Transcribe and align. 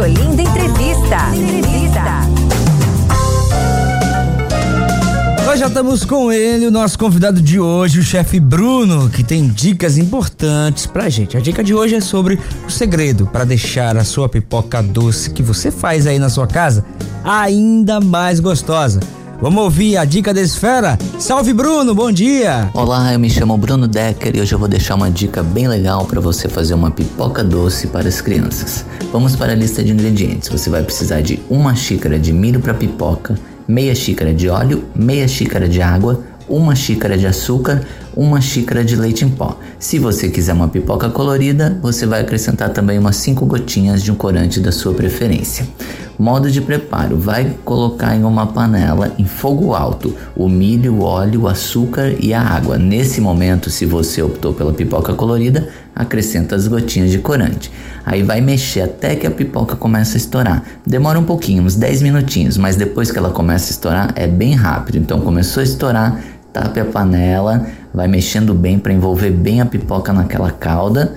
Olinda. 0.00 0.42
Entrevista. 0.42 1.16
Nós 5.44 5.58
já 5.58 5.66
estamos 5.66 6.04
com 6.04 6.30
ele, 6.30 6.66
o 6.66 6.70
nosso 6.70 6.98
convidado 6.98 7.40
de 7.40 7.58
hoje, 7.58 7.98
o 7.98 8.02
chefe 8.02 8.38
Bruno, 8.38 9.08
que 9.08 9.24
tem 9.24 9.48
dicas 9.48 9.98
importantes 9.98 10.86
pra 10.86 11.08
gente. 11.08 11.36
A 11.36 11.40
dica 11.40 11.64
de 11.64 11.74
hoje 11.74 11.96
é 11.96 12.00
sobre 12.00 12.38
o 12.66 12.70
segredo 12.70 13.26
para 13.26 13.44
deixar 13.44 13.96
a 13.96 14.04
sua 14.04 14.28
pipoca 14.28 14.82
doce 14.82 15.30
que 15.30 15.42
você 15.42 15.70
faz 15.70 16.06
aí 16.06 16.18
na 16.18 16.28
sua 16.28 16.46
casa 16.46 16.84
ainda 17.24 17.98
mais 17.98 18.40
gostosa. 18.40 19.00
Vamos 19.40 19.62
ouvir 19.62 19.96
a 19.96 20.04
dica 20.04 20.34
da 20.34 20.40
esfera? 20.40 20.98
Salve 21.16 21.52
Bruno, 21.52 21.94
bom 21.94 22.10
dia! 22.10 22.68
Olá, 22.74 23.12
eu 23.12 23.20
me 23.20 23.30
chamo 23.30 23.56
Bruno 23.56 23.86
Decker 23.86 24.34
e 24.34 24.40
hoje 24.40 24.52
eu 24.52 24.58
vou 24.58 24.66
deixar 24.66 24.96
uma 24.96 25.08
dica 25.08 25.44
bem 25.44 25.68
legal 25.68 26.04
para 26.06 26.20
você 26.20 26.48
fazer 26.48 26.74
uma 26.74 26.90
pipoca 26.90 27.44
doce 27.44 27.86
para 27.86 28.08
as 28.08 28.20
crianças. 28.20 28.84
Vamos 29.12 29.36
para 29.36 29.52
a 29.52 29.54
lista 29.54 29.80
de 29.80 29.92
ingredientes. 29.92 30.48
Você 30.48 30.68
vai 30.68 30.82
precisar 30.82 31.20
de 31.20 31.38
uma 31.48 31.76
xícara 31.76 32.18
de 32.18 32.32
milho 32.32 32.58
para 32.58 32.74
pipoca, 32.74 33.38
meia 33.68 33.94
xícara 33.94 34.34
de 34.34 34.48
óleo, 34.48 34.84
meia 34.92 35.28
xícara 35.28 35.68
de 35.68 35.80
água, 35.80 36.20
uma 36.48 36.74
xícara 36.74 37.16
de 37.16 37.26
açúcar, 37.28 37.86
uma 38.16 38.40
xícara 38.40 38.84
de 38.84 38.96
leite 38.96 39.24
em 39.24 39.28
pó. 39.28 39.56
Se 39.78 40.00
você 40.00 40.30
quiser 40.30 40.52
uma 40.52 40.66
pipoca 40.66 41.10
colorida, 41.10 41.78
você 41.80 42.06
vai 42.06 42.22
acrescentar 42.22 42.70
também 42.70 42.98
umas 42.98 43.14
5 43.14 43.46
gotinhas 43.46 44.02
de 44.02 44.10
um 44.10 44.16
corante 44.16 44.58
da 44.58 44.72
sua 44.72 44.92
preferência. 44.94 45.64
Modo 46.18 46.50
de 46.50 46.60
preparo: 46.60 47.16
vai 47.16 47.54
colocar 47.64 48.16
em 48.16 48.24
uma 48.24 48.48
panela 48.48 49.12
em 49.16 49.24
fogo 49.24 49.72
alto 49.72 50.14
o 50.34 50.48
milho, 50.48 50.94
o 50.94 51.02
óleo, 51.02 51.42
o 51.42 51.48
açúcar 51.48 52.12
e 52.18 52.34
a 52.34 52.42
água. 52.42 52.76
Nesse 52.76 53.20
momento, 53.20 53.70
se 53.70 53.86
você 53.86 54.20
optou 54.20 54.52
pela 54.52 54.72
pipoca 54.72 55.14
colorida, 55.14 55.68
acrescenta 55.94 56.56
as 56.56 56.66
gotinhas 56.66 57.12
de 57.12 57.18
corante. 57.18 57.70
Aí 58.04 58.24
vai 58.24 58.40
mexer 58.40 58.80
até 58.80 59.14
que 59.14 59.26
a 59.26 59.30
pipoca 59.30 59.76
comece 59.76 60.16
a 60.16 60.16
estourar. 60.16 60.64
Demora 60.84 61.20
um 61.20 61.24
pouquinho, 61.24 61.62
uns 61.62 61.76
10 61.76 62.02
minutinhos, 62.02 62.56
mas 62.56 62.74
depois 62.74 63.12
que 63.12 63.18
ela 63.18 63.30
começa 63.30 63.70
a 63.70 63.74
estourar 63.74 64.12
é 64.16 64.26
bem 64.26 64.54
rápido. 64.54 64.98
Então 64.98 65.20
começou 65.20 65.60
a 65.60 65.64
estourar, 65.64 66.20
tape 66.52 66.80
a 66.80 66.84
panela, 66.84 67.64
vai 67.94 68.08
mexendo 68.08 68.54
bem 68.54 68.78
para 68.78 68.92
envolver 68.92 69.30
bem 69.30 69.60
a 69.60 69.66
pipoca 69.66 70.12
naquela 70.12 70.50
calda 70.50 71.14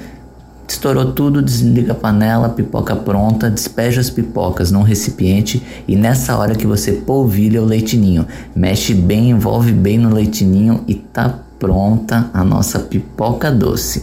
Estourou 0.72 1.12
tudo, 1.12 1.42
desliga 1.42 1.92
a 1.92 1.96
panela, 1.96 2.48
pipoca 2.48 2.96
pronta, 2.96 3.52
despeja 3.52 4.00
as 4.00 4.10
pipocas 4.10 4.72
num 4.72 4.84
recipiente 4.84 5.62
e 5.86 5.98
nessa 5.98 6.38
hora 6.38 6.56
que 6.56 6.66
você 6.66 6.94
polvilha 6.94 7.62
o 7.62 7.66
leitinho, 7.66 8.26
mexe 8.56 8.94
bem, 8.94 9.32
envolve 9.32 9.74
bem 9.74 9.98
no 9.98 10.14
leitinho 10.14 10.86
e 10.88 10.96
tá 10.96 11.40
pronta 11.60 12.30
a 12.34 12.42
nossa 12.46 12.80
pipoca 12.80 13.52
doce. 13.52 14.02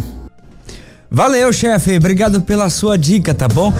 Valeu, 1.10 1.50
chefe. 1.54 1.96
Obrigado 1.96 2.42
pela 2.42 2.68
sua 2.68 2.98
dica, 2.98 3.32
tá 3.32 3.48
bom? 3.48 3.72